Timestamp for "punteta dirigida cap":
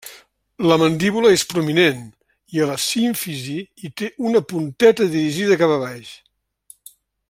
4.55-5.79